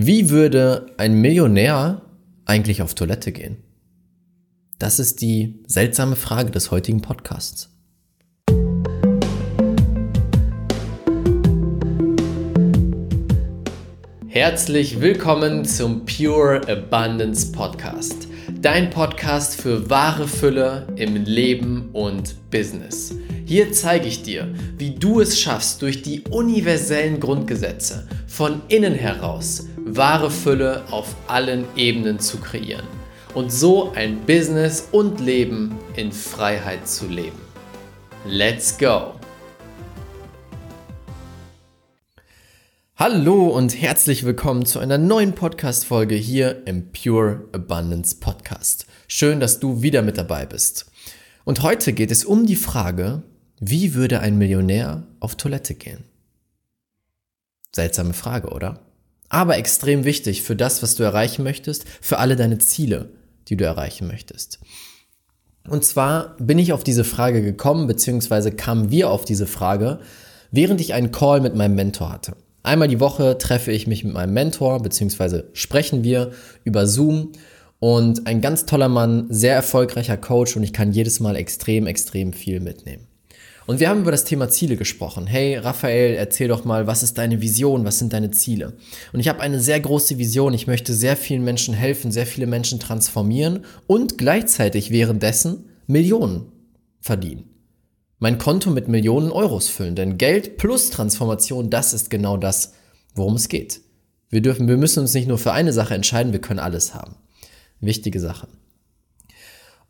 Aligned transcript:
Wie 0.00 0.30
würde 0.30 0.86
ein 0.96 1.14
Millionär 1.14 2.02
eigentlich 2.44 2.82
auf 2.82 2.94
Toilette 2.94 3.32
gehen? 3.32 3.56
Das 4.78 5.00
ist 5.00 5.20
die 5.22 5.58
seltsame 5.66 6.14
Frage 6.14 6.52
des 6.52 6.70
heutigen 6.70 7.02
Podcasts. 7.02 7.68
Herzlich 14.28 15.00
willkommen 15.00 15.64
zum 15.64 16.06
Pure 16.06 16.60
Abundance 16.68 17.50
Podcast. 17.50 18.28
Dein 18.62 18.90
Podcast 18.90 19.60
für 19.60 19.90
wahre 19.90 20.28
Fülle 20.28 20.86
im 20.94 21.16
Leben 21.16 21.90
und 21.92 22.36
Business. 22.52 23.12
Hier 23.46 23.72
zeige 23.72 24.06
ich 24.06 24.22
dir, 24.22 24.54
wie 24.76 24.94
du 24.94 25.20
es 25.20 25.40
schaffst, 25.40 25.82
durch 25.82 26.02
die 26.02 26.22
universellen 26.30 27.18
Grundgesetze 27.18 28.06
von 28.28 28.62
innen 28.68 28.94
heraus 28.94 29.66
wahre 29.96 30.30
Fülle 30.30 30.84
auf 30.90 31.14
allen 31.26 31.64
Ebenen 31.76 32.18
zu 32.18 32.38
kreieren 32.38 32.86
und 33.34 33.52
so 33.52 33.92
ein 33.92 34.20
Business 34.26 34.88
und 34.92 35.20
Leben 35.20 35.74
in 35.96 36.12
Freiheit 36.12 36.88
zu 36.88 37.06
leben. 37.06 37.38
Let's 38.26 38.76
go! 38.76 39.14
Hallo 42.96 43.46
und 43.48 43.80
herzlich 43.80 44.24
willkommen 44.24 44.66
zu 44.66 44.80
einer 44.80 44.98
neuen 44.98 45.32
Podcast-Folge 45.34 46.16
hier 46.16 46.66
im 46.66 46.90
Pure 46.90 47.44
Abundance 47.52 48.16
Podcast. 48.18 48.86
Schön, 49.06 49.38
dass 49.38 49.60
du 49.60 49.82
wieder 49.82 50.02
mit 50.02 50.18
dabei 50.18 50.46
bist. 50.46 50.90
Und 51.44 51.62
heute 51.62 51.92
geht 51.92 52.10
es 52.10 52.24
um 52.24 52.44
die 52.44 52.56
Frage, 52.56 53.22
wie 53.60 53.94
würde 53.94 54.20
ein 54.20 54.36
Millionär 54.36 55.06
auf 55.20 55.36
Toilette 55.36 55.74
gehen? 55.74 56.04
Seltsame 57.72 58.14
Frage, 58.14 58.48
oder? 58.48 58.87
Aber 59.28 59.56
extrem 59.56 60.04
wichtig 60.04 60.42
für 60.42 60.56
das, 60.56 60.82
was 60.82 60.94
du 60.94 61.02
erreichen 61.02 61.42
möchtest, 61.42 61.84
für 62.00 62.18
alle 62.18 62.36
deine 62.36 62.58
Ziele, 62.58 63.10
die 63.48 63.56
du 63.56 63.64
erreichen 63.64 64.06
möchtest. 64.06 64.60
Und 65.68 65.84
zwar 65.84 66.36
bin 66.38 66.58
ich 66.58 66.72
auf 66.72 66.84
diese 66.84 67.04
Frage 67.04 67.42
gekommen, 67.42 67.86
beziehungsweise 67.86 68.52
kamen 68.52 68.90
wir 68.90 69.10
auf 69.10 69.24
diese 69.24 69.46
Frage, 69.46 70.00
während 70.50 70.80
ich 70.80 70.94
einen 70.94 71.12
Call 71.12 71.40
mit 71.40 71.54
meinem 71.54 71.74
Mentor 71.74 72.10
hatte. 72.12 72.36
Einmal 72.62 72.88
die 72.88 73.00
Woche 73.00 73.38
treffe 73.38 73.72
ich 73.72 73.86
mich 73.86 74.04
mit 74.04 74.14
meinem 74.14 74.32
Mentor, 74.32 74.82
beziehungsweise 74.82 75.50
sprechen 75.52 76.04
wir 76.04 76.32
über 76.64 76.86
Zoom 76.86 77.32
und 77.80 78.26
ein 78.26 78.40
ganz 78.40 78.66
toller 78.66 78.88
Mann, 78.88 79.26
sehr 79.28 79.54
erfolgreicher 79.54 80.16
Coach 80.16 80.56
und 80.56 80.62
ich 80.62 80.72
kann 80.72 80.92
jedes 80.92 81.20
Mal 81.20 81.36
extrem, 81.36 81.86
extrem 81.86 82.32
viel 82.32 82.60
mitnehmen. 82.60 83.07
Und 83.68 83.80
wir 83.80 83.90
haben 83.90 84.00
über 84.00 84.12
das 84.12 84.24
Thema 84.24 84.48
Ziele 84.48 84.78
gesprochen. 84.78 85.26
Hey, 85.26 85.58
Raphael, 85.58 86.14
erzähl 86.14 86.48
doch 86.48 86.64
mal, 86.64 86.86
was 86.86 87.02
ist 87.02 87.18
deine 87.18 87.42
Vision? 87.42 87.84
Was 87.84 87.98
sind 87.98 88.14
deine 88.14 88.30
Ziele? 88.30 88.78
Und 89.12 89.20
ich 89.20 89.28
habe 89.28 89.40
eine 89.40 89.60
sehr 89.60 89.78
große 89.78 90.16
Vision. 90.16 90.54
Ich 90.54 90.66
möchte 90.66 90.94
sehr 90.94 91.18
vielen 91.18 91.44
Menschen 91.44 91.74
helfen, 91.74 92.10
sehr 92.10 92.24
viele 92.24 92.46
Menschen 92.46 92.80
transformieren 92.80 93.66
und 93.86 94.16
gleichzeitig 94.16 94.90
währenddessen 94.90 95.66
Millionen 95.86 96.50
verdienen. 97.02 97.44
Mein 98.18 98.38
Konto 98.38 98.70
mit 98.70 98.88
Millionen 98.88 99.30
Euros 99.30 99.68
füllen. 99.68 99.96
Denn 99.96 100.16
Geld 100.16 100.56
plus 100.56 100.88
Transformation, 100.88 101.68
das 101.68 101.92
ist 101.92 102.08
genau 102.08 102.38
das, 102.38 102.72
worum 103.14 103.34
es 103.34 103.50
geht. 103.50 103.82
Wir 104.30 104.40
dürfen, 104.40 104.66
wir 104.66 104.78
müssen 104.78 105.00
uns 105.00 105.12
nicht 105.12 105.28
nur 105.28 105.36
für 105.36 105.52
eine 105.52 105.74
Sache 105.74 105.92
entscheiden, 105.94 106.32
wir 106.32 106.40
können 106.40 106.58
alles 106.58 106.94
haben. 106.94 107.16
Wichtige 107.80 108.18
Sache. 108.18 108.48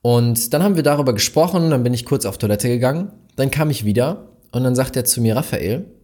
Und 0.03 0.53
dann 0.53 0.63
haben 0.63 0.77
wir 0.77 0.83
darüber 0.83 1.13
gesprochen, 1.13 1.71
dann 1.71 1.83
bin 1.83 1.95
ich 1.95 2.05
kurz 2.05 2.25
auf 2.25 2.39
Toilette 2.39 2.69
gegangen 2.69 3.13
dann 3.39 3.53
kam 3.53 3.71
ich 3.71 3.85
wieder 3.85 4.37
und 4.51 4.65
dann 4.65 4.75
sagt 4.75 4.97
er 4.97 5.05
zu 5.05 5.21
mir, 5.21 5.37
Raphael, 5.37 5.95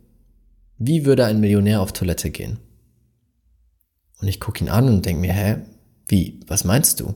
wie 0.79 1.05
würde 1.05 1.27
ein 1.27 1.41
Millionär 1.41 1.81
auf 1.81 1.93
Toilette 1.93 2.31
gehen? 2.31 2.61
Und 4.21 4.29
ich 4.29 4.39
gucke 4.39 4.63
ihn 4.63 4.71
an 4.71 4.87
und 4.87 5.05
denke 5.05 5.21
mir, 5.21 5.33
hä, 5.33 5.57
wie, 6.07 6.39
was 6.47 6.63
meinst 6.63 7.01
du? 7.01 7.13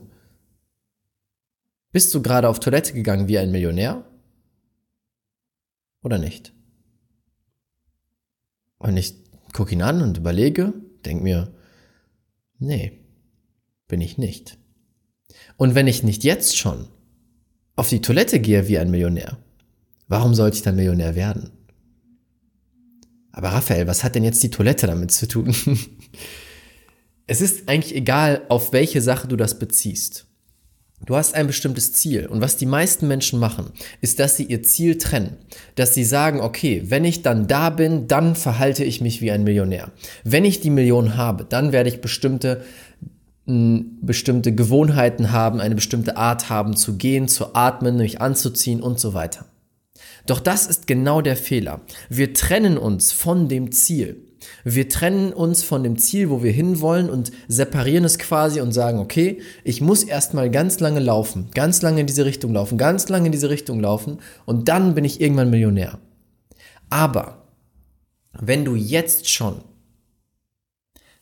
Bist 1.93 2.13
du 2.13 2.21
gerade 2.21 2.49
auf 2.49 2.59
Toilette 2.59 2.91
gegangen 2.91 3.29
wie 3.29 3.39
ein 3.39 3.49
Millionär? 3.49 4.03
Oder 6.03 6.17
nicht? 6.17 6.53
Und 8.77 8.97
ich 8.97 9.15
gucke 9.53 9.71
ihn 9.73 9.81
an 9.81 10.01
und 10.01 10.17
überlege, 10.17 10.73
denke 11.05 11.23
mir, 11.23 11.53
nee, 12.57 12.99
bin 13.87 14.01
ich 14.01 14.17
nicht. 14.17 14.58
Und 15.57 15.75
wenn 15.75 15.87
ich 15.87 16.03
nicht 16.03 16.23
jetzt 16.23 16.57
schon 16.57 16.87
auf 17.75 17.89
die 17.89 18.01
Toilette 18.01 18.39
gehe 18.39 18.67
wie 18.67 18.77
ein 18.77 18.91
Millionär, 18.91 19.37
Warum 20.09 20.33
sollte 20.33 20.57
ich 20.57 20.63
dann 20.63 20.75
Millionär 20.75 21.15
werden? 21.15 21.51
Aber 23.31 23.49
Raphael, 23.49 23.87
was 23.87 24.03
hat 24.03 24.15
denn 24.15 24.23
jetzt 24.23 24.41
die 24.41 24.49
Toilette 24.49 24.87
damit 24.87 25.11
zu 25.11 25.27
tun? 25.27 25.55
es 27.27 27.41
ist 27.41 27.69
eigentlich 27.69 27.95
egal, 27.95 28.41
auf 28.49 28.73
welche 28.73 29.01
Sache 29.01 29.27
du 29.27 29.35
das 29.35 29.59
beziehst. 29.59 30.25
Du 31.05 31.15
hast 31.15 31.35
ein 31.35 31.47
bestimmtes 31.47 31.93
Ziel 31.93 32.25
und 32.25 32.41
was 32.41 32.57
die 32.57 32.65
meisten 32.65 33.07
Menschen 33.07 33.39
machen, 33.39 33.71
ist, 34.01 34.19
dass 34.19 34.35
sie 34.35 34.43
ihr 34.43 34.63
Ziel 34.63 34.97
trennen, 34.97 35.37
dass 35.75 35.93
sie 35.93 36.03
sagen, 36.03 36.41
okay, 36.41 36.83
wenn 36.87 37.05
ich 37.05 37.21
dann 37.21 37.47
da 37.47 37.69
bin, 37.69 38.07
dann 38.07 38.35
verhalte 38.35 38.83
ich 38.83 38.99
mich 38.99 39.21
wie 39.21 39.31
ein 39.31 39.43
Millionär. 39.43 39.91
Wenn 40.23 40.43
ich 40.43 40.59
die 40.59 40.71
Million 40.71 41.15
habe, 41.15 41.45
dann 41.45 41.71
werde 41.71 41.89
ich 41.89 42.01
bestimmte 42.01 42.65
bestimmte 44.01 44.53
Gewohnheiten 44.53 45.31
haben, 45.31 45.59
eine 45.59 45.75
bestimmte 45.75 46.17
Art 46.17 46.49
haben 46.49 46.75
zu 46.75 46.97
gehen, 46.97 47.27
zu 47.27 47.55
atmen, 47.55 47.97
mich 47.97 48.21
anzuziehen 48.21 48.81
und 48.81 48.99
so 48.99 49.13
weiter. 49.13 49.45
Doch 50.25 50.39
das 50.39 50.67
ist 50.67 50.87
genau 50.87 51.21
der 51.21 51.35
Fehler. 51.35 51.81
Wir 52.09 52.33
trennen 52.33 52.77
uns 52.77 53.11
von 53.11 53.47
dem 53.47 53.71
Ziel. 53.71 54.25
Wir 54.63 54.87
trennen 54.87 55.33
uns 55.33 55.63
von 55.63 55.83
dem 55.83 55.97
Ziel, 55.97 56.29
wo 56.29 56.43
wir 56.43 56.51
hinwollen 56.51 57.09
und 57.09 57.31
separieren 57.47 58.05
es 58.05 58.19
quasi 58.19 58.61
und 58.61 58.71
sagen, 58.71 58.99
okay, 58.99 59.41
ich 59.63 59.81
muss 59.81 60.03
erstmal 60.03 60.49
ganz 60.49 60.79
lange 60.79 60.99
laufen, 60.99 61.49
ganz 61.53 61.81
lange 61.81 62.01
in 62.01 62.07
diese 62.07 62.25
Richtung 62.25 62.53
laufen, 62.53 62.77
ganz 62.77 63.09
lange 63.09 63.25
in 63.27 63.31
diese 63.31 63.49
Richtung 63.49 63.79
laufen 63.79 64.19
und 64.45 64.69
dann 64.69 64.95
bin 64.95 65.03
ich 65.03 65.19
irgendwann 65.19 65.49
Millionär. 65.49 65.99
Aber 66.89 67.47
wenn 68.39 68.65
du 68.65 68.75
jetzt 68.75 69.29
schon 69.29 69.61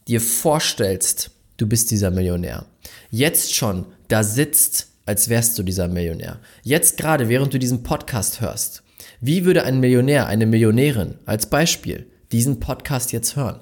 dir 0.07 0.21
vorstellst, 0.21 1.31
du 1.57 1.67
bist 1.67 1.91
dieser 1.91 2.11
Millionär, 2.11 2.65
jetzt 3.09 3.53
schon 3.53 3.85
da 4.07 4.23
sitzt, 4.23 4.87
als 5.05 5.29
wärst 5.29 5.57
du 5.57 5.63
dieser 5.63 5.87
Millionär, 5.87 6.39
jetzt 6.63 6.97
gerade 6.97 7.29
während 7.29 7.53
du 7.53 7.59
diesen 7.59 7.83
Podcast 7.83 8.41
hörst, 8.41 8.83
wie 9.19 9.45
würde 9.45 9.63
ein 9.63 9.79
Millionär, 9.79 10.27
eine 10.27 10.45
Millionärin 10.45 11.15
als 11.25 11.49
Beispiel 11.49 12.07
diesen 12.31 12.59
Podcast 12.59 13.11
jetzt 13.11 13.35
hören? 13.35 13.61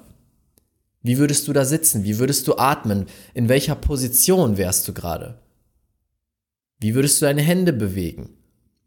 Wie 1.02 1.18
würdest 1.18 1.46
du 1.46 1.52
da 1.52 1.64
sitzen? 1.64 2.04
Wie 2.04 2.18
würdest 2.18 2.48
du 2.48 2.56
atmen? 2.56 3.06
In 3.32 3.48
welcher 3.48 3.76
Position 3.76 4.58
wärst 4.58 4.88
du 4.88 4.92
gerade? 4.92 5.40
Wie 6.80 6.94
würdest 6.94 7.20
du 7.20 7.26
deine 7.26 7.42
Hände 7.42 7.72
bewegen? 7.72 8.30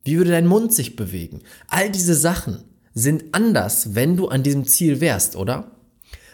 Wie 0.04 0.18
würde 0.18 0.32
dein 0.32 0.46
Mund 0.46 0.74
sich 0.74 0.96
bewegen? 0.96 1.42
All 1.68 1.90
diese 1.90 2.16
Sachen 2.16 2.66
sind 2.94 3.34
anders, 3.34 3.96
wenn 3.96 4.18
du 4.18 4.28
an 4.28 4.44
diesem 4.44 4.66
Ziel 4.66 5.02
wärst, 5.02 5.36
oder? 5.36 5.72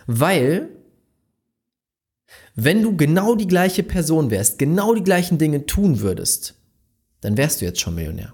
Weil, 0.08 0.70
wenn 2.56 2.82
du 2.82 2.96
genau 2.96 3.36
die 3.36 3.48
gleiche 3.48 3.84
Person 3.84 4.32
wärst, 4.32 4.58
genau 4.60 4.94
die 4.94 5.04
gleichen 5.04 5.38
Dinge 5.38 5.66
tun 5.66 6.00
würdest, 6.00 6.56
dann 7.22 7.38
wärst 7.38 7.62
du 7.62 7.66
jetzt 7.66 7.82
schon 7.82 7.96
Millionär. 7.96 8.34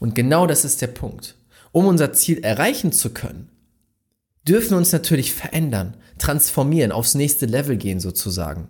Und 0.00 0.14
genau 0.14 0.46
das 0.46 0.64
ist 0.64 0.82
der 0.82 0.88
Punkt. 0.88 1.36
Um 1.72 1.86
unser 1.86 2.12
Ziel 2.12 2.38
erreichen 2.38 2.92
zu 2.92 3.10
können, 3.10 3.50
dürfen 4.46 4.70
wir 4.70 4.78
uns 4.78 4.92
natürlich 4.92 5.32
verändern, 5.32 5.96
transformieren, 6.18 6.92
aufs 6.92 7.14
nächste 7.14 7.46
Level 7.46 7.76
gehen 7.76 8.00
sozusagen. 8.00 8.68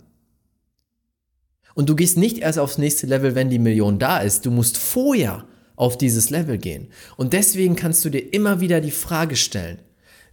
Und 1.74 1.88
du 1.88 1.94
gehst 1.94 2.16
nicht 2.16 2.38
erst 2.38 2.58
aufs 2.58 2.78
nächste 2.78 3.06
Level, 3.06 3.34
wenn 3.34 3.50
die 3.50 3.60
Million 3.60 3.98
da 4.00 4.18
ist. 4.18 4.44
Du 4.44 4.50
musst 4.50 4.76
vorher 4.76 5.46
auf 5.76 5.96
dieses 5.96 6.28
Level 6.28 6.58
gehen. 6.58 6.88
Und 7.16 7.32
deswegen 7.32 7.76
kannst 7.76 8.04
du 8.04 8.10
dir 8.10 8.32
immer 8.32 8.60
wieder 8.60 8.80
die 8.80 8.90
Frage 8.90 9.36
stellen, 9.36 9.78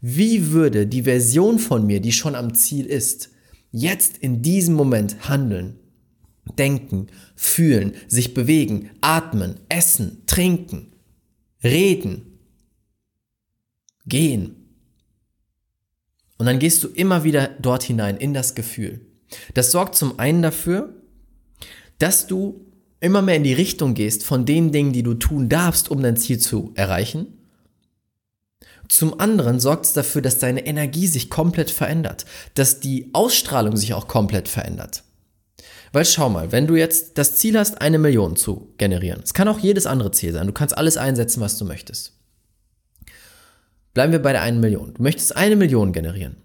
wie 0.02 0.52
würde 0.52 0.88
die 0.88 1.04
Version 1.04 1.60
von 1.60 1.86
mir, 1.86 2.00
die 2.00 2.12
schon 2.12 2.36
am 2.36 2.54
Ziel 2.54 2.86
ist, 2.86 3.30
jetzt 3.72 4.18
in 4.18 4.42
diesem 4.42 4.76
Moment 4.76 5.28
handeln? 5.30 5.80
denken, 6.54 7.08
fühlen, 7.36 7.94
sich 8.08 8.34
bewegen, 8.34 8.92
atmen, 9.02 9.60
essen, 9.70 10.24
trinken, 10.28 10.94
reden, 11.64 12.40
gehen. 14.06 14.56
Und 16.38 16.46
dann 16.46 16.60
gehst 16.60 16.84
du 16.84 16.90
immer 16.90 17.24
wieder 17.24 17.48
dort 17.60 17.84
hinein 17.84 18.18
in 18.18 18.34
das 18.34 18.56
Gefühl. 18.56 19.02
Das 19.54 19.72
sorgt 19.72 19.96
zum 19.96 20.20
einen 20.20 20.42
dafür, 20.42 21.02
dass 21.98 22.28
du 22.28 22.66
immer 23.00 23.22
mehr 23.22 23.36
in 23.36 23.44
die 23.44 23.54
Richtung 23.54 23.94
gehst 23.94 24.24
von 24.24 24.46
den 24.46 24.72
Dingen, 24.72 24.94
die 24.94 25.04
du 25.04 25.14
tun 25.14 25.50
darfst, 25.50 25.90
um 25.90 26.02
dein 26.02 26.18
Ziel 26.18 26.40
zu 26.40 26.72
erreichen. 26.76 27.35
Zum 28.90 29.20
anderen 29.20 29.60
sorgt 29.60 29.86
es 29.86 29.94
dafür, 29.94 30.22
dass 30.22 30.40
deine 30.40 30.66
Energie 30.66 31.08
sich 31.08 31.30
komplett 31.30 31.72
verändert, 31.72 32.26
dass 32.54 32.80
die 32.80 33.10
Ausstrahlung 33.14 33.78
sich 33.78 33.94
auch 33.94 34.08
komplett 34.08 34.48
verändert. 34.48 35.04
Weil 35.92 36.06
schau 36.06 36.30
mal, 36.30 36.52
wenn 36.52 36.68
du 36.68 36.76
jetzt 36.76 37.18
das 37.18 37.36
Ziel 37.36 37.58
hast, 37.58 37.82
eine 37.82 37.98
Million 37.98 38.36
zu 38.36 38.74
generieren, 38.78 39.22
es 39.24 39.34
kann 39.34 39.48
auch 39.48 39.60
jedes 39.60 39.86
andere 39.86 40.12
Ziel 40.12 40.34
sein, 40.34 40.48
du 40.48 40.54
kannst 40.54 40.78
alles 40.78 40.98
einsetzen, 40.98 41.42
was 41.42 41.58
du 41.58 41.66
möchtest. 41.66 42.14
Bleiben 43.94 44.12
wir 44.12 44.22
bei 44.22 44.34
der 44.34 44.42
einen 44.42 44.60
Million. 44.60 44.94
Du 44.94 45.02
möchtest 45.02 45.38
eine 45.38 45.56
Million 45.56 45.94
generieren. 45.94 46.36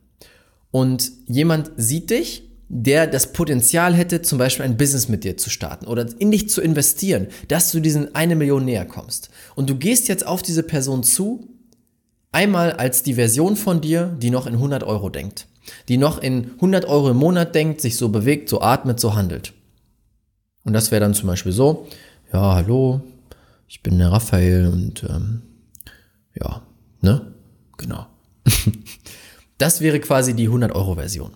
und 0.71 1.11
jemand 1.27 1.73
sieht 1.77 2.11
dich, 2.11 2.49
der 2.69 3.09
das 3.09 3.33
Potenzial 3.33 3.93
hätte, 3.95 4.23
zum 4.23 4.39
Beispiel 4.39 4.65
ein 4.65 4.77
Business 4.77 5.09
mit 5.09 5.25
dir 5.25 5.37
zu 5.37 5.51
starten 5.51 5.87
oder 5.87 6.07
in 6.21 6.31
dich 6.31 6.49
zu 6.49 6.61
investieren, 6.61 7.27
dass 7.49 7.73
du 7.73 7.81
diesen 7.81 8.15
eine 8.15 8.37
Million 8.37 8.65
näher 8.65 8.85
kommst. 8.85 9.31
Und 9.57 9.69
du 9.69 9.75
gehst 9.75 10.07
jetzt 10.07 10.25
auf 10.25 10.43
diese 10.43 10.63
Person 10.63 11.03
zu, 11.03 11.49
einmal 12.33 12.73
als 12.73 13.03
die 13.03 13.15
Version 13.15 13.57
von 13.57 13.81
dir, 13.81 14.17
die 14.21 14.31
noch 14.31 14.47
in 14.47 14.55
100 14.55 14.83
Euro 14.85 15.09
denkt, 15.09 15.47
die 15.89 15.99
noch 15.99 16.19
in 16.19 16.53
100 16.55 16.85
Euro 16.85 17.11
im 17.11 17.17
Monat 17.17 17.55
denkt, 17.55 17.81
sich 17.81 17.97
so 17.97 18.09
bewegt, 18.09 18.49
so 18.49 18.61
atmet, 18.61 19.01
so 19.01 19.15
handelt. 19.15 19.53
Und 20.65 20.73
das 20.73 20.91
wäre 20.91 21.01
dann 21.01 21.15
zum 21.15 21.29
Beispiel 21.29 21.53
so, 21.53 21.87
ja, 22.33 22.55
hallo, 22.55 23.01
ich 23.67 23.83
bin 23.83 23.99
der 23.99 24.13
Raphael 24.13 24.67
und 24.67 25.05
ähm, 25.05 25.43
ja, 26.35 26.63
ne? 27.01 27.35
Genau. 27.77 28.07
das 29.59 29.81
wäre 29.81 30.01
quasi 30.01 30.35
die 30.35 30.49
100-Euro-Version. 30.49 31.33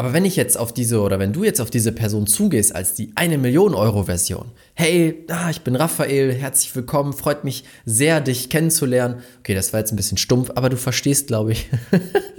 Aber 0.00 0.14
wenn 0.14 0.24
ich 0.24 0.34
jetzt 0.34 0.56
auf 0.56 0.72
diese 0.72 1.02
oder 1.02 1.18
wenn 1.18 1.34
du 1.34 1.44
jetzt 1.44 1.60
auf 1.60 1.68
diese 1.68 1.92
Person 1.92 2.26
zugehst 2.26 2.74
als 2.74 2.94
die 2.94 3.12
eine 3.16 3.36
Million 3.36 3.74
Euro 3.74 4.04
Version, 4.04 4.46
hey, 4.72 5.26
ah, 5.28 5.50
ich 5.50 5.60
bin 5.60 5.76
Raphael, 5.76 6.32
herzlich 6.32 6.74
willkommen, 6.74 7.12
freut 7.12 7.44
mich 7.44 7.64
sehr, 7.84 8.22
dich 8.22 8.48
kennenzulernen. 8.48 9.16
Okay, 9.40 9.54
das 9.54 9.74
war 9.74 9.80
jetzt 9.80 9.92
ein 9.92 9.96
bisschen 9.96 10.16
stumpf, 10.16 10.52
aber 10.54 10.70
du 10.70 10.78
verstehst, 10.78 11.26
glaube 11.26 11.52
ich. 11.52 11.68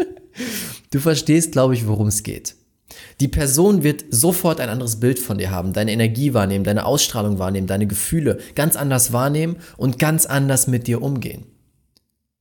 du 0.89 0.97
verstehst, 0.97 1.51
glaube 1.51 1.75
ich, 1.75 1.85
worum 1.85 2.07
es 2.07 2.23
geht. 2.23 2.55
Die 3.19 3.27
Person 3.27 3.83
wird 3.83 4.05
sofort 4.09 4.59
ein 4.59 4.69
anderes 4.69 4.99
Bild 4.99 5.19
von 5.19 5.37
dir 5.37 5.51
haben, 5.51 5.71
deine 5.71 5.91
Energie 5.91 6.33
wahrnehmen, 6.33 6.63
deine 6.63 6.87
Ausstrahlung 6.87 7.37
wahrnehmen, 7.37 7.67
deine 7.67 7.85
Gefühle 7.85 8.39
ganz 8.55 8.75
anders 8.75 9.13
wahrnehmen 9.13 9.57
und 9.77 9.99
ganz 9.99 10.25
anders 10.25 10.65
mit 10.65 10.87
dir 10.87 11.03
umgehen. 11.03 11.45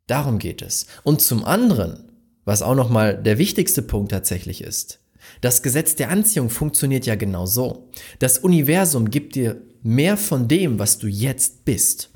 Darum 0.07 0.39
geht 0.39 0.63
es. 0.63 0.87
Und 1.03 1.21
zum 1.21 1.45
anderen, 1.45 2.11
was 2.47 2.63
auch 2.63 2.75
nochmal 2.75 3.23
der 3.23 3.37
wichtigste 3.37 3.83
Punkt 3.83 4.13
tatsächlich 4.13 4.63
ist, 4.63 5.01
das 5.41 5.63
Gesetz 5.63 5.95
der 5.95 6.11
Anziehung 6.11 6.51
funktioniert 6.51 7.07
ja 7.07 7.15
genau 7.15 7.47
so. 7.47 7.91
Das 8.19 8.39
Universum 8.39 9.11
gibt 9.11 9.35
dir 9.35 9.63
mehr 9.83 10.17
von 10.17 10.49
dem, 10.49 10.79
was 10.79 10.99
du 10.99 11.07
jetzt 11.07 11.65
bist. 11.65 12.11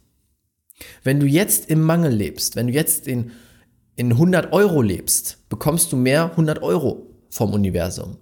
Wenn 1.02 1.20
du 1.20 1.26
jetzt 1.26 1.70
im 1.70 1.80
Mangel 1.80 2.12
lebst, 2.12 2.56
wenn 2.56 2.66
du 2.66 2.72
jetzt 2.72 3.06
in, 3.06 3.30
in 3.96 4.12
100 4.12 4.52
Euro 4.52 4.82
lebst, 4.82 5.48
bekommst 5.48 5.92
du 5.92 5.96
mehr 5.96 6.30
100 6.30 6.62
Euro 6.62 7.14
vom 7.30 7.52
Universum. 7.52 8.16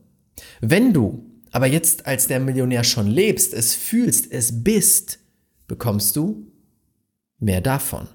Wenn 0.61 0.93
du 0.93 1.27
aber 1.51 1.67
jetzt 1.67 2.07
als 2.07 2.29
der 2.29 2.41
Millionär 2.41 2.85
schon 2.85 3.09
lebst, 3.09 3.53
es 3.53 3.75
fühlst, 3.75 4.31
es 4.33 4.65
bist, 4.65 5.19
bekommst 5.67 6.17
du 6.17 6.47
mehr 7.39 7.61
davon. 7.61 8.09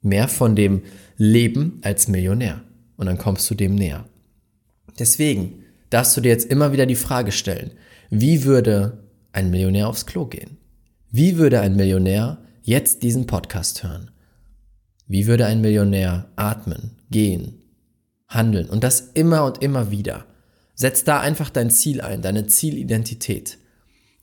Mehr 0.00 0.28
von 0.28 0.54
dem 0.54 0.82
Leben 1.16 1.80
als 1.82 2.06
Millionär. 2.06 2.62
Und 2.96 3.06
dann 3.06 3.18
kommst 3.18 3.50
du 3.50 3.54
dem 3.54 3.74
näher. 3.74 4.08
Deswegen, 4.98 5.64
darfst 5.90 6.16
du 6.16 6.20
dir 6.20 6.28
jetzt 6.28 6.50
immer 6.50 6.72
wieder 6.72 6.86
die 6.86 6.96
Frage 6.96 7.32
stellen, 7.32 7.72
wie 8.10 8.44
würde 8.44 9.04
ein 9.32 9.50
Millionär 9.50 9.88
aufs 9.88 10.06
Klo 10.06 10.26
gehen? 10.26 10.58
Wie 11.10 11.38
würde 11.38 11.60
ein 11.60 11.76
Millionär 11.76 12.38
jetzt 12.62 13.02
diesen 13.02 13.26
Podcast 13.26 13.82
hören? 13.82 14.10
Wie 15.06 15.26
würde 15.26 15.46
ein 15.46 15.60
Millionär 15.60 16.28
atmen, 16.36 16.98
gehen, 17.10 17.62
handeln 18.28 18.68
und 18.68 18.82
das 18.82 19.12
immer 19.14 19.44
und 19.44 19.62
immer 19.62 19.90
wieder? 19.90 20.26
Setz 20.74 21.04
da 21.04 21.20
einfach 21.20 21.50
dein 21.50 21.70
Ziel 21.70 22.00
ein, 22.00 22.22
deine 22.22 22.46
Zielidentität 22.46 23.58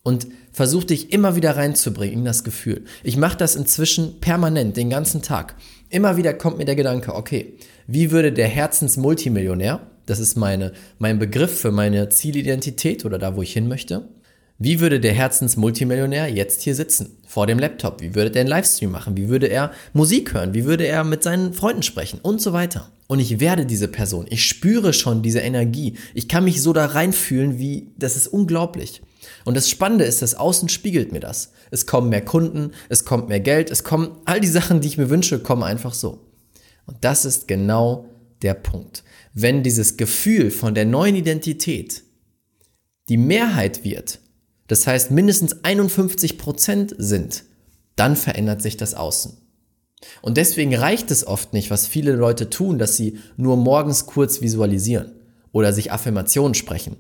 und 0.03 0.27
versuch 0.51 0.83
dich 0.83 1.13
immer 1.13 1.35
wieder 1.35 1.55
reinzubringen 1.55 2.19
in 2.19 2.25
das 2.25 2.43
Gefühl. 2.43 2.83
Ich 3.03 3.17
mache 3.17 3.37
das 3.37 3.55
inzwischen 3.55 4.19
permanent, 4.19 4.77
den 4.77 4.89
ganzen 4.89 5.21
Tag. 5.21 5.55
Immer 5.89 6.17
wieder 6.17 6.33
kommt 6.33 6.57
mir 6.57 6.65
der 6.65 6.75
Gedanke, 6.75 7.15
okay, 7.15 7.57
wie 7.87 8.11
würde 8.11 8.31
der 8.31 8.47
Herzensmultimillionär 8.47 9.79
das 10.05 10.19
ist 10.19 10.35
meine, 10.35 10.73
mein 10.99 11.19
Begriff 11.19 11.59
für 11.59 11.71
meine 11.71 12.09
Zielidentität 12.09 13.05
oder 13.05 13.17
da, 13.17 13.35
wo 13.35 13.41
ich 13.41 13.53
hin 13.53 13.67
möchte. 13.67 14.07
Wie 14.59 14.79
würde 14.79 14.99
der 14.99 15.13
Herzensmultimillionär 15.13 16.27
jetzt 16.29 16.61
hier 16.61 16.75
sitzen, 16.75 17.17
vor 17.27 17.47
dem 17.47 17.59
Laptop? 17.59 18.01
Wie 18.01 18.15
würde 18.15 18.31
der 18.31 18.41
einen 18.41 18.49
Livestream 18.49 18.91
machen? 18.91 19.17
Wie 19.17 19.27
würde 19.27 19.47
er 19.47 19.71
Musik 19.93 20.33
hören? 20.33 20.53
Wie 20.53 20.65
würde 20.65 20.85
er 20.85 21.03
mit 21.03 21.23
seinen 21.23 21.53
Freunden 21.53 21.83
sprechen? 21.83 22.19
Und 22.21 22.39
so 22.39 22.53
weiter. 22.53 22.89
Und 23.07 23.19
ich 23.19 23.39
werde 23.39 23.65
diese 23.65 23.87
Person. 23.87 24.25
Ich 24.29 24.45
spüre 24.45 24.93
schon 24.93 25.21
diese 25.21 25.39
Energie. 25.39 25.97
Ich 26.13 26.27
kann 26.27 26.45
mich 26.45 26.61
so 26.61 26.71
da 26.71 26.85
reinfühlen, 26.85 27.57
wie, 27.57 27.91
das 27.97 28.15
ist 28.15 28.27
unglaublich. 28.27 29.01
Und 29.43 29.57
das 29.57 29.69
Spannende 29.69 30.05
ist, 30.05 30.21
das 30.21 30.35
Außen 30.35 30.69
spiegelt 30.69 31.11
mir 31.11 31.19
das. 31.19 31.51
Es 31.71 31.85
kommen 31.85 32.09
mehr 32.09 32.23
Kunden, 32.23 32.71
es 32.89 33.05
kommt 33.05 33.29
mehr 33.29 33.39
Geld, 33.39 33.71
es 33.71 33.83
kommen 33.83 34.11
all 34.25 34.39
die 34.39 34.47
Sachen, 34.47 34.81
die 34.81 34.87
ich 34.87 34.97
mir 34.97 35.09
wünsche, 35.09 35.39
kommen 35.39 35.63
einfach 35.63 35.93
so. 35.93 36.21
Und 36.85 36.97
das 37.01 37.25
ist 37.25 37.47
genau 37.47 38.05
der 38.43 38.53
Punkt 38.53 39.03
wenn 39.33 39.63
dieses 39.63 39.97
Gefühl 39.97 40.51
von 40.51 40.75
der 40.75 40.85
neuen 40.85 41.15
Identität 41.15 42.03
die 43.09 43.17
Mehrheit 43.17 43.83
wird, 43.83 44.19
das 44.67 44.87
heißt 44.87 45.11
mindestens 45.11 45.63
51 45.63 46.37
Prozent 46.37 46.95
sind, 46.97 47.43
dann 47.95 48.15
verändert 48.15 48.61
sich 48.61 48.77
das 48.77 48.93
Außen. 48.93 49.37
Und 50.21 50.37
deswegen 50.37 50.75
reicht 50.75 51.11
es 51.11 51.25
oft 51.25 51.53
nicht, 51.53 51.69
was 51.69 51.87
viele 51.87 52.13
Leute 52.13 52.49
tun, 52.49 52.77
dass 52.77 52.97
sie 52.97 53.19
nur 53.37 53.57
morgens 53.57 54.05
kurz 54.05 54.41
visualisieren 54.41 55.13
oder 55.51 55.73
sich 55.73 55.91
Affirmationen 55.91 56.53
sprechen. 56.53 56.97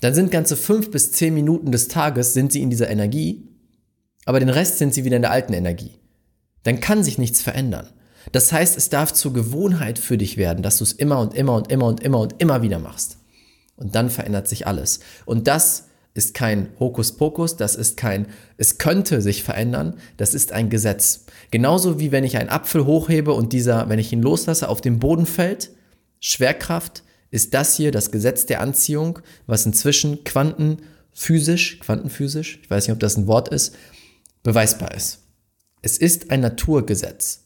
Dann 0.00 0.14
sind 0.14 0.30
ganze 0.30 0.56
fünf 0.56 0.90
bis 0.90 1.12
zehn 1.12 1.34
Minuten 1.34 1.72
des 1.72 1.88
Tages 1.88 2.32
sind 2.32 2.52
sie 2.52 2.62
in 2.62 2.70
dieser 2.70 2.90
Energie, 2.90 3.48
aber 4.24 4.40
den 4.40 4.48
Rest 4.48 4.78
sind 4.78 4.94
sie 4.94 5.04
wieder 5.04 5.16
in 5.16 5.22
der 5.22 5.30
alten 5.30 5.52
Energie. 5.52 5.98
Dann 6.62 6.80
kann 6.80 7.04
sich 7.04 7.18
nichts 7.18 7.42
verändern. 7.42 7.88
Das 8.34 8.50
heißt, 8.50 8.76
es 8.76 8.88
darf 8.88 9.12
zur 9.12 9.32
Gewohnheit 9.32 9.96
für 9.96 10.18
dich 10.18 10.36
werden, 10.36 10.64
dass 10.64 10.78
du 10.78 10.82
es 10.82 10.90
immer 10.90 11.20
und 11.20 11.34
immer 11.34 11.54
und 11.54 11.70
immer 11.70 11.86
und 11.86 12.02
immer 12.02 12.18
und 12.18 12.42
immer 12.42 12.62
wieder 12.62 12.80
machst. 12.80 13.18
Und 13.76 13.94
dann 13.94 14.10
verändert 14.10 14.48
sich 14.48 14.66
alles. 14.66 14.98
Und 15.24 15.46
das 15.46 15.84
ist 16.14 16.34
kein 16.34 16.66
Hokuspokus, 16.80 17.56
das 17.56 17.76
ist 17.76 17.96
kein, 17.96 18.26
es 18.56 18.78
könnte 18.78 19.22
sich 19.22 19.44
verändern, 19.44 19.94
das 20.16 20.34
ist 20.34 20.50
ein 20.50 20.68
Gesetz. 20.68 21.26
Genauso 21.52 22.00
wie 22.00 22.10
wenn 22.10 22.24
ich 22.24 22.36
einen 22.36 22.48
Apfel 22.48 22.86
hochhebe 22.86 23.32
und 23.32 23.52
dieser, 23.52 23.88
wenn 23.88 24.00
ich 24.00 24.12
ihn 24.12 24.20
loslasse, 24.20 24.68
auf 24.68 24.80
den 24.80 24.98
Boden 24.98 25.26
fällt, 25.26 25.70
Schwerkraft, 26.18 27.04
ist 27.30 27.54
das 27.54 27.76
hier 27.76 27.92
das 27.92 28.10
Gesetz 28.10 28.46
der 28.46 28.60
Anziehung, 28.60 29.20
was 29.46 29.64
inzwischen 29.64 30.24
quantenphysisch, 30.24 31.78
quantenphysisch, 31.78 32.58
ich 32.64 32.68
weiß 32.68 32.88
nicht, 32.88 32.94
ob 32.94 33.00
das 33.00 33.16
ein 33.16 33.28
Wort 33.28 33.48
ist, 33.50 33.76
beweisbar 34.42 34.92
ist. 34.92 35.20
Es 35.82 35.98
ist 35.98 36.32
ein 36.32 36.40
Naturgesetz. 36.40 37.43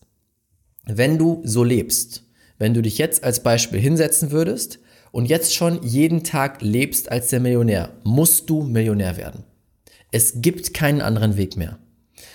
Wenn 0.90 1.18
du 1.18 1.42
so 1.44 1.64
lebst, 1.64 2.24
wenn 2.56 2.72
du 2.72 2.80
dich 2.80 2.96
jetzt 2.96 3.22
als 3.22 3.42
Beispiel 3.42 3.78
hinsetzen 3.78 4.30
würdest 4.30 4.78
und 5.12 5.26
jetzt 5.26 5.54
schon 5.54 5.82
jeden 5.82 6.24
Tag 6.24 6.62
lebst 6.62 7.12
als 7.12 7.28
der 7.28 7.40
Millionär, 7.40 7.92
musst 8.04 8.48
du 8.48 8.62
Millionär 8.62 9.18
werden. 9.18 9.44
Es 10.12 10.40
gibt 10.40 10.72
keinen 10.72 11.02
anderen 11.02 11.36
Weg 11.36 11.58
mehr. 11.58 11.78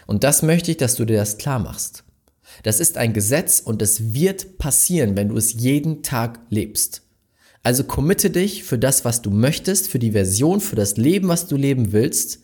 Und 0.06 0.24
das 0.24 0.44
möchte 0.44 0.70
ich, 0.70 0.77
dass 0.77 0.94
du 0.94 1.06
dir 1.06 1.18
das 1.18 1.39
klar 1.39 1.58
machst. 1.58 2.04
Das 2.62 2.80
ist 2.80 2.98
ein 2.98 3.13
Gesetz 3.13 3.60
und 3.60 3.82
es 3.82 4.13
wird 4.13 4.60
passieren, 4.60 5.18
wenn 5.18 5.30
du 5.30 5.38
es 5.38 5.54
jeden 5.54 6.04
Tag 6.04 6.39
lebst. 6.50 7.01
Also 7.63 7.84
committe 7.84 8.30
dich 8.30 8.63
für 8.63 8.77
das, 8.77 9.04
was 9.04 9.24
du 9.24 9.32
möchtest, 9.32 9.88
für 9.88 9.98
die 9.98 10.12
Version, 10.12 10.62
für 10.62 10.75
das 10.75 10.96
Leben, 10.98 11.27
was 11.27 11.48
du 11.48 11.56
leben 11.56 11.92
willst 11.92 12.44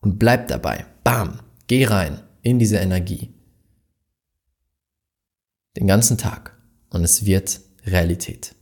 und 0.00 0.18
bleib 0.18 0.48
dabei. 0.48 0.86
Bam, 1.04 1.40
geh 1.66 1.84
rein 1.84 2.22
in 2.40 2.58
diese 2.58 2.76
Energie. 2.76 3.34
Den 5.76 5.86
ganzen 5.86 6.18
Tag. 6.18 6.56
Und 6.90 7.04
es 7.04 7.24
wird 7.24 7.60
Realität. 7.86 8.54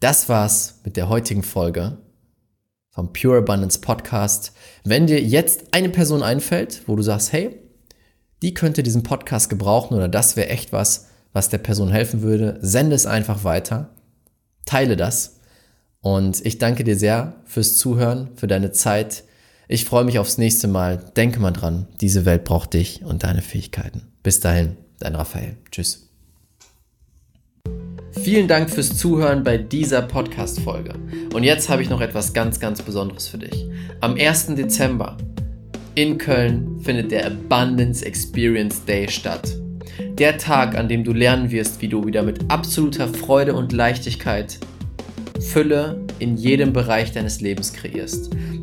Das 0.00 0.28
war's 0.28 0.80
mit 0.84 0.96
der 0.96 1.08
heutigen 1.08 1.42
Folge 1.42 1.98
vom 2.90 3.12
Pure 3.12 3.38
Abundance 3.38 3.80
Podcast. 3.80 4.52
Wenn 4.84 5.06
dir 5.06 5.20
jetzt 5.20 5.64
eine 5.72 5.88
Person 5.88 6.22
einfällt, 6.22 6.82
wo 6.86 6.94
du 6.94 7.02
sagst, 7.02 7.32
hey, 7.32 7.58
die 8.42 8.54
könnte 8.54 8.82
diesen 8.82 9.02
Podcast 9.02 9.48
gebrauchen 9.48 9.94
oder 9.94 10.08
das 10.08 10.36
wäre 10.36 10.48
echt 10.48 10.72
was, 10.72 11.08
was 11.32 11.48
der 11.48 11.58
Person 11.58 11.90
helfen 11.90 12.22
würde, 12.22 12.58
sende 12.60 12.94
es 12.94 13.06
einfach 13.06 13.42
weiter, 13.42 13.94
teile 14.66 14.96
das. 14.96 15.40
Und 16.00 16.44
ich 16.44 16.58
danke 16.58 16.84
dir 16.84 16.96
sehr 16.96 17.40
fürs 17.46 17.76
Zuhören, 17.76 18.28
für 18.36 18.46
deine 18.46 18.72
Zeit. 18.72 19.24
Ich 19.66 19.86
freue 19.86 20.04
mich 20.04 20.18
aufs 20.18 20.36
nächste 20.36 20.68
Mal. 20.68 20.98
Denke 21.16 21.40
mal 21.40 21.52
dran, 21.52 21.88
diese 22.02 22.26
Welt 22.26 22.44
braucht 22.44 22.74
dich 22.74 23.02
und 23.02 23.24
deine 23.24 23.40
Fähigkeiten. 23.40 24.12
Bis 24.22 24.40
dahin. 24.40 24.83
Dein 24.98 25.14
Raphael. 25.14 25.56
Tschüss. 25.70 26.08
Vielen 28.12 28.48
Dank 28.48 28.70
fürs 28.70 28.96
Zuhören 28.96 29.42
bei 29.42 29.58
dieser 29.58 30.00
Podcast-Folge. 30.02 30.94
Und 31.34 31.42
jetzt 31.42 31.68
habe 31.68 31.82
ich 31.82 31.90
noch 31.90 32.00
etwas 32.00 32.32
ganz, 32.32 32.60
ganz 32.60 32.80
Besonderes 32.80 33.28
für 33.28 33.38
dich. 33.38 33.66
Am 34.00 34.14
1. 34.14 34.54
Dezember 34.54 35.16
in 35.94 36.16
Köln 36.16 36.80
findet 36.80 37.10
der 37.10 37.26
Abundance 37.26 38.04
Experience 38.04 38.84
Day 38.84 39.08
statt. 39.10 39.56
Der 40.18 40.38
Tag, 40.38 40.76
an 40.76 40.88
dem 40.88 41.04
du 41.04 41.12
lernen 41.12 41.50
wirst, 41.50 41.82
wie 41.82 41.88
du 41.88 42.06
wieder 42.06 42.22
mit 42.22 42.50
absoluter 42.50 43.08
Freude 43.08 43.54
und 43.54 43.72
Leichtigkeit 43.72 44.58
Fülle 45.40 46.00
in 46.18 46.36
jedem 46.36 46.72
Bereich 46.72 47.12
deines 47.12 47.40
Lebens 47.40 47.72
kreierst. 47.72 48.30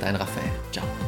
dein 0.00 0.16
Raphael. 0.16 0.50
Ciao. 0.72 0.99